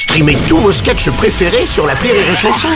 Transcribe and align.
Streamez 0.00 0.38
tous 0.48 0.56
vos 0.56 0.72
sketchs 0.72 1.10
préférés 1.10 1.66
sur 1.66 1.86
la 1.86 1.92
Rire 1.92 2.14
et 2.14 2.34
Chanson. 2.34 2.68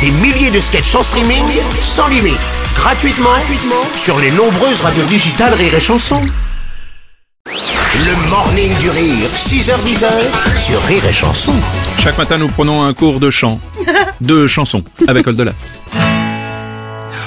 Des 0.00 0.10
milliers 0.10 0.50
de 0.50 0.58
sketchs 0.58 0.94
en 0.94 1.02
streaming, 1.02 1.44
sans 1.82 2.08
limite, 2.08 2.40
gratuitement, 2.74 3.28
gratuitement 3.28 3.84
sur 3.94 4.18
les 4.18 4.30
nombreuses 4.30 4.80
radios 4.80 5.04
digitales 5.04 5.52
Rire 5.52 5.74
et 5.74 5.80
Chanson. 5.80 6.18
Le 7.44 8.30
morning 8.30 8.74
du 8.78 8.88
rire, 8.88 9.28
6h10 9.34 10.06
sur 10.56 10.82
Rire 10.84 11.04
et 11.06 11.12
Chanson. 11.12 11.52
Chaque 11.98 12.16
matin, 12.16 12.38
nous 12.38 12.48
prenons 12.48 12.82
un 12.82 12.94
cours 12.94 13.20
de 13.20 13.28
chant, 13.28 13.60
de 14.22 14.46
chansons, 14.46 14.82
avec 15.06 15.26
Oldelaf. 15.26 15.54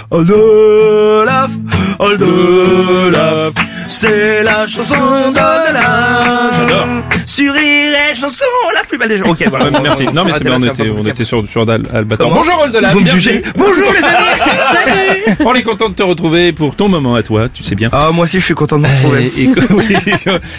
Oldelaf, 0.10 1.52
Oldelaf, 2.00 3.54
c'est 3.90 4.42
la 4.42 4.66
chanson 4.66 5.32
d'Oldelaf. 5.32 6.56
J'adore. 6.58 7.15
Sur 7.26 7.56
et 7.56 7.94
chanson, 8.16 8.44
la 8.74 8.84
plus 8.84 8.98
belle 8.98 9.10
des 9.10 9.18
gens. 9.18 9.26
Ok, 9.26 9.44
voilà. 9.50 9.66
Ouais, 9.66 9.80
merci. 9.82 10.06
Non, 10.14 10.24
mais 10.26 10.34
c'est 10.34 10.44
bien, 10.44 10.58
on 10.60 10.64
était, 10.64 10.90
on 10.90 11.06
était 11.06 11.26
sur, 11.26 11.48
sur 11.50 11.70
Al- 11.70 11.84
Albator. 11.94 12.32
Bonjour 12.34 12.60
Oldelaf. 12.64 12.94
Vous 12.94 13.00
me 13.02 13.08
jugez 13.10 13.42
Bonjour 13.58 13.92
les 13.92 14.04
amis 14.04 15.36
On 15.46 15.54
est 15.54 15.64
content 15.64 15.90
de 15.90 15.96
te 15.96 16.04
retrouver 16.04 16.52
pour 16.52 16.76
ton 16.76 16.88
moment 16.88 17.16
à 17.16 17.24
toi, 17.24 17.50
tu 17.50 17.64
sais 17.64 17.76
bien. 17.76 17.90
Ah, 17.92 18.12
moi 18.14 18.26
aussi 18.26 18.40
je 18.40 18.46
suis 18.46 18.54
content 18.54 18.78
de 18.78 18.84
me 18.84 18.88
retrouver. 18.88 19.32
Et- 19.38 19.44
et 19.44 19.48
que- 19.52 19.74
oui. 19.74 19.96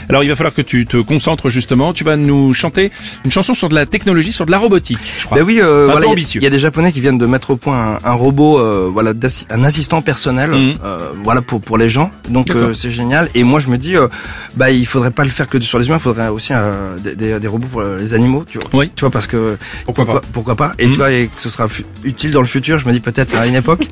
Alors 0.09 0.23
il 0.25 0.29
va 0.29 0.37
falloir 0.37 0.55
que 0.55 0.63
tu 0.63 0.87
te 0.87 0.97
concentres 0.99 1.49
justement. 1.51 1.93
Tu 1.93 2.05
vas 2.05 2.17
nous 2.17 2.53
chanter 2.53 2.91
une 3.25 3.31
chanson 3.31 3.55
sur 3.55 3.69
de 3.69 3.75
la 3.75 3.87
technologie, 3.87 4.33
sur 4.33 4.45
de 4.47 4.51
la 4.51 4.59
robotique, 4.59 4.99
je 5.21 5.25
crois. 5.27 5.39
Ben 5.39 5.45
oui, 5.45 5.61
euh, 5.61 5.85
C'est 5.85 5.91
un 5.91 5.93
voilà, 5.93 6.07
il 6.07 6.09
y 6.09 6.11
a- 6.11 6.13
ambitieux. 6.13 6.41
il 6.41 6.45
y, 6.45 6.47
a 6.47 6.51
des 6.51 6.59
Japonais 6.59 6.93
qui 6.93 7.01
viennent 7.01 7.19
de 7.19 7.27
mettre 7.27 7.51
au 7.51 7.57
point 7.57 7.99
un, 8.05 8.11
un 8.11 8.15
robot, 8.15 8.59
euh, 8.59 8.89
voilà, 8.93 9.13
un 9.51 9.65
assistant 9.65 10.01
personnel, 10.01 10.51
Mhm. 10.51 10.75
euh, 10.85 10.99
voilà 11.23 11.43
pour 11.43 11.61
pour 11.61 11.79
les 11.79 11.89
gens. 11.89 12.11
Donc 12.29 12.51
euh, 12.51 12.75
c'est 12.75 12.91
génial. 12.91 13.29
Et 13.35 13.45
moi 13.45 13.61
je 13.61 13.69
me 13.69 13.77
dis, 13.79 13.97
euh, 13.97 14.09
bah 14.57 14.71
il 14.71 14.87
faudrait 14.87 15.11
pas 15.11 15.25
le 15.25 15.31
faire 15.31 15.47
que 15.47 15.61
sur 15.61 15.79
les 15.79 15.87
humains, 15.87 15.97
il 15.99 16.03
faudrait 16.03 16.29
aussi 16.29 16.53
euh, 16.59 16.99
des, 16.99 17.15
des, 17.15 17.39
des 17.41 17.49
robots 17.49 17.69
pour 17.69 17.83
les 17.83 18.15
animaux, 18.15 18.45
tu 18.49 18.59
vois. 18.59 18.69
Oui. 18.73 18.91
Tu 18.95 19.01
vois 19.03 19.11
parce 19.11 19.27
que 19.27 19.57
Pourquoi 19.85 20.07
pas 20.07 20.21
pourquoi 20.33 20.57
pas 20.57 20.73
Et 20.79 20.87
Mhm. 20.87 20.93
tu 20.93 20.99
vois 20.99 21.13
et 21.13 21.29
que 21.29 21.41
ce 21.41 21.49
sera 21.51 21.67
utile 22.05 22.31
dans 22.31 22.41
le 22.41 22.47
futur. 22.47 22.79
Je 22.79 22.87
me 22.87 22.93
dis 22.93 23.01
peut-être 23.01 23.37
à 23.37 23.47
une 23.47 23.55
époque. 23.55 23.87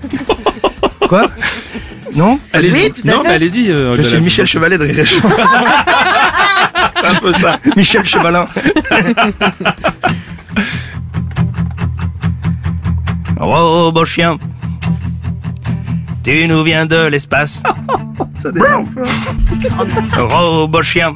Quoi? 1.08 1.27
Non? 2.16 2.39
Allez-y. 2.52 2.92
non, 3.06 3.22
mais 3.24 3.30
allez-y. 3.30 3.70
euh, 3.70 3.94
Je 3.97 4.02
suis. 4.02 4.20
Michel 4.20 4.47
Chevalet 4.47 4.78
de 4.78 4.84
Rire 4.84 4.98
et 5.00 5.05
Chanson. 5.05 5.28
C'est 7.00 7.06
un 7.08 7.14
peu 7.20 7.33
ça. 7.33 7.58
Michel 7.77 8.05
Chevalin. 8.06 8.47
Robot 13.39 14.05
chien, 14.06 14.39
tu 16.22 16.46
nous 16.46 16.62
viens 16.62 16.86
de 16.86 17.06
l'espace. 17.08 17.62
Robot 20.17 20.83
chien, 20.83 21.14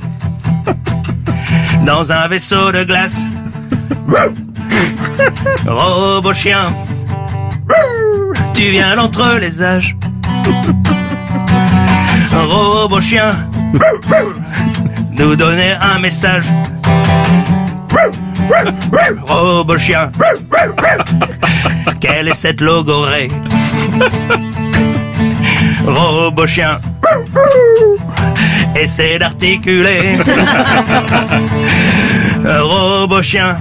dans 1.85 2.13
un 2.13 2.29
vaisseau 2.29 2.73
de 2.73 2.85
glace. 2.85 3.23
Robot 5.67 6.35
chien, 6.35 6.65
tu 8.55 8.71
viens 8.71 8.97
d'entre 8.97 9.39
les 9.41 9.63
âges. 9.63 9.97
Robot 12.33 13.01
chien, 13.01 13.33
nous 15.11 15.37
donner 15.37 15.73
un 15.81 15.99
message. 15.99 16.47
Robot 19.23 19.79
chien, 19.79 20.11
quelle 22.01 22.29
est 22.29 22.35
cette 22.35 22.61
logorée 22.61 23.29
Robot 25.87 26.47
chien, 26.47 26.81
essaie 28.77 29.19
d'articuler. 29.19 30.19
Robot 32.61 33.23
chien, 33.23 33.57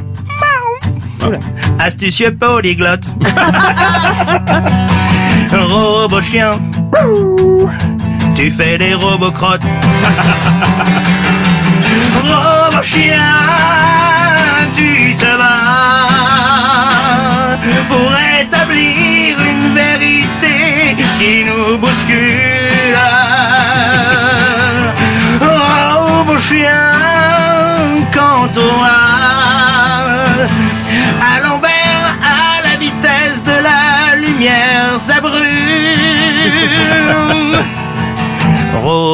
astucieux 1.79 2.35
polyglotte. 2.35 3.07
Robot 5.51 6.21
chien, 6.21 6.51
tu 8.35 8.51
fais 8.51 8.77
des 8.77 8.93
robots 8.93 9.31
crottes. 9.31 9.63
Robot 12.23 12.83
chien, 12.83 13.23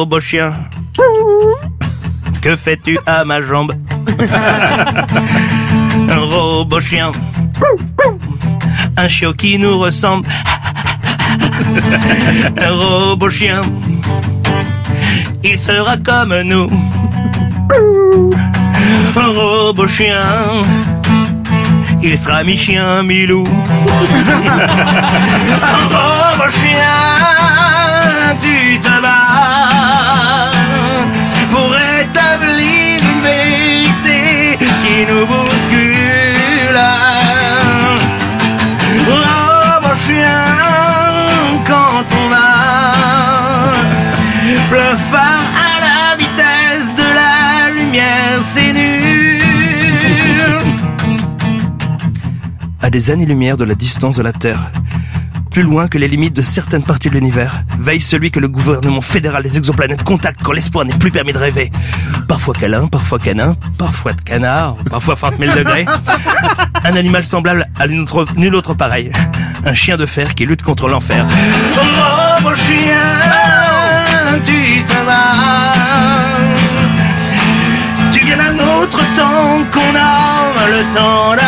Robot 0.04 0.20
chien. 0.20 0.52
Que 2.42 2.56
fais-tu 2.56 2.98
à 3.06 3.24
ma 3.24 3.40
jambe? 3.40 3.72
Un 6.10 6.18
robot 6.18 6.82
chien. 6.82 7.10
Un 8.98 9.08
chiot 9.08 9.32
qui 9.32 9.58
nous 9.58 9.78
ressemble. 9.78 10.28
Un 12.60 12.70
robot 12.70 13.30
chien. 13.30 13.62
Il 15.42 15.56
sera 15.56 15.96
comme 15.96 16.38
nous. 16.42 16.68
Un 19.16 19.28
robot 19.28 19.88
chien. 19.88 20.20
Il 22.02 22.18
sera 22.18 22.44
mi-chien, 22.44 23.02
mi-loup. 23.04 23.48
Un 25.62 25.86
robot 25.96 26.50
chien. 26.50 27.14
Tu 28.38 28.78
te 28.80 29.00
À 52.84 52.90
des 52.90 53.10
années-lumière 53.10 53.56
de 53.56 53.64
la 53.64 53.74
distance 53.74 54.16
de 54.16 54.22
la 54.22 54.34
Terre, 54.34 54.60
plus 55.50 55.62
loin 55.62 55.88
que 55.88 55.96
les 55.96 56.06
limites 56.06 56.36
de 56.36 56.42
certaines 56.42 56.82
parties 56.82 57.08
de 57.08 57.14
l'univers, 57.14 57.62
veille 57.78 57.98
celui 57.98 58.30
que 58.30 58.38
le 58.40 58.46
gouvernement 58.46 59.00
fédéral 59.00 59.42
des 59.42 59.56
exoplanètes 59.56 60.02
contacte 60.02 60.40
quand 60.42 60.52
l'espoir 60.52 60.84
n'est 60.84 60.92
plus 60.92 61.10
permis 61.10 61.32
de 61.32 61.38
rêver. 61.38 61.72
Parfois 62.28 62.52
câlin, 62.52 62.86
parfois 62.86 63.18
canin, 63.18 63.56
parfois 63.78 64.12
de 64.12 64.20
canard, 64.20 64.76
parfois 64.90 65.16
30 65.16 65.38
000 65.38 65.56
degrés. 65.56 65.86
Un 66.84 66.94
animal 66.94 67.24
semblable 67.24 67.66
à 67.80 67.86
nul 67.86 68.54
autre, 68.54 68.74
pareil. 68.74 69.10
Un 69.64 69.72
chien 69.72 69.96
de 69.96 70.04
fer 70.04 70.34
qui 70.34 70.44
lutte 70.44 70.62
contre 70.62 70.86
l'enfer. 70.86 71.26
Robot 71.74 72.54
chien, 72.54 74.36
tu 74.44 74.84
te 74.84 75.06
vas. 75.06 75.72
Tu 78.12 78.20
viens 78.26 78.36
d'un 78.36 78.58
autre 78.62 78.98
temps 79.16 79.64
qu'on 79.72 79.96
a 79.98 80.34
le 80.68 80.94
temps 80.94 81.43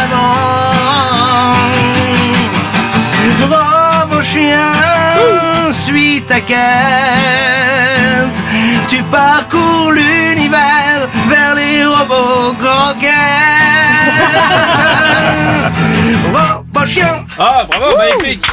Tu 8.89 9.03
parcours 9.11 9.91
l'univers 9.93 11.09
vers 11.29 11.55
les 11.57 11.85
robots 11.85 12.55
croquettes. 12.61 13.11
Robot 16.33 16.87
chien. 16.87 17.25
Ah, 17.39 17.67
bravo, 17.69 17.97
magnifique. 17.97 18.47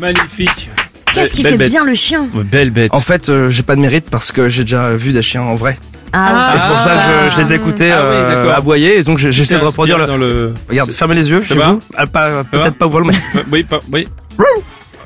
Magnifique. 0.00 0.70
Qu'est-ce 1.12 1.32
qui 1.34 1.42
fait 1.42 1.56
bête. 1.56 1.70
bien 1.70 1.84
le 1.84 1.94
chien 1.94 2.26
Belle 2.32 2.70
bête. 2.70 2.94
En 2.94 3.00
fait, 3.00 3.28
euh, 3.28 3.50
j'ai 3.50 3.62
pas 3.62 3.76
de 3.76 3.80
mérite 3.80 4.08
parce 4.10 4.32
que 4.32 4.48
j'ai 4.48 4.62
déjà 4.62 4.92
vu 4.94 5.12
des 5.12 5.22
chiens 5.22 5.42
en 5.42 5.54
vrai. 5.54 5.78
Ah, 6.14 6.52
Et 6.54 6.58
c'est 6.58 6.66
pour 6.68 6.80
ça 6.80 6.94
que 6.96 7.28
je, 7.28 7.34
je 7.36 7.42
les 7.42 7.52
écoutais 7.54 7.90
Ah 7.90 7.98
euh, 7.98 8.54
aboyer 8.56 8.98
et 8.98 9.02
donc 9.02 9.18
je- 9.18 9.30
j'essaie 9.30 9.58
de 9.58 9.64
reproduire 9.64 9.98
le. 9.98 10.06
dans 10.06 10.16
le. 10.16 10.54
Regarde, 10.70 10.90
fermez 10.90 11.14
les 11.16 11.28
yeux 11.28 11.42
Ça 11.42 11.48
chez 11.48 11.54
va 11.56 11.72
vous. 11.72 11.82
Ah, 11.94 12.06
pas, 12.06 12.44
peut-être 12.44 12.78
pas 12.78 12.86
vous, 12.86 13.00
mais. 13.04 13.12
Ouais, 13.12 13.44
Oui, 13.52 13.62
pas, 13.64 13.80
oui. 13.92 14.08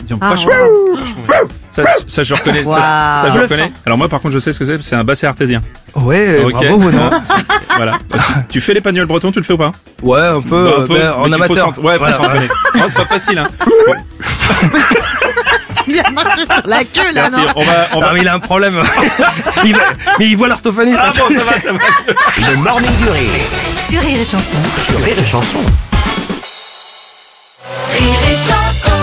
Disons, 0.03 0.19
Ah. 0.21 0.35
Ça, 1.73 2.23
je 2.23 2.35
reconnais. 2.35 2.65
Ça, 2.65 3.31
je 3.33 3.39
reconnais. 3.39 3.73
Alors 3.87 3.99
moi, 3.99 4.09
par 4.09 4.21
contre, 4.21 4.35
je 4.35 4.39
sais 4.39 4.53
ce 4.53 4.59
que 4.59 4.65
c'est. 4.65 4.83
C'est 4.83 4.97
un 4.97 5.05
basset 5.05 5.27
artésien. 5.27 5.63
Ouais, 5.95 6.43
okay. 6.45 6.69
bravo, 6.69 6.91
voilà. 7.77 7.93
Tu 8.49 8.61
fais 8.61 8.75
les 8.75 8.81
pagnoles 8.81 9.07
bretons, 9.07 9.33
tu 9.33 9.39
le 9.39 9.45
fais 9.45 9.53
ou 9.55 9.59
pas? 9.59 9.73
Ouais, 10.03 10.21
un 10.21 10.41
peu. 10.41 10.65
Bah, 10.65 10.77
un 10.83 10.87
peu 10.87 10.99
bah, 10.99 11.19
en 11.19 11.33
amateur. 11.33 11.79
Ouais, 11.83 11.99
ouais. 11.99 12.11
oh, 12.75 12.79
c'est 12.87 12.95
pas 12.95 13.05
facile. 13.05 13.39
Hein. 13.39 13.49
Ouais. 15.89 16.03
marqué 16.13 16.43
sur 16.43 16.63
la 16.67 16.85
queue 16.85 17.13
là, 17.13 17.29
non 17.29 17.45
on 17.57 17.63
va, 17.63 17.89
on 17.95 18.01
va... 18.01 18.13
Mais 18.13 18.21
il 18.21 18.29
a 18.29 18.35
un 18.35 18.39
problème. 18.39 18.81
il 19.65 19.75
va... 19.75 19.83
Mais 20.19 20.27
il 20.29 20.37
voit 20.37 20.49
l'orthophoniste. 20.49 20.99
Ah 21.01 21.11
bon, 21.11 21.39
ça 21.39 21.53
va, 21.53 21.61
ça 21.61 21.73
va. 21.73 21.79
Le 22.07 22.63
morning 22.63 22.97
du 22.97 23.09
rire. 23.11 23.31
Sur 23.77 24.01
Rire 24.01 24.21
et 24.21 24.25
Chanson. 24.25 24.59
Sur 24.87 25.03
Rire 25.03 25.19
et 25.19 25.25
Chanson. 25.25 25.59
Rire 27.99 28.21
et 28.31 28.37
Chanson. 28.37 29.02